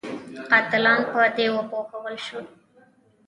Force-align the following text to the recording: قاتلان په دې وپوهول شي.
قاتلان 0.49 0.99
په 1.11 1.19
دې 1.35 1.47
وپوهول 1.55 2.15
شي. 2.25 2.39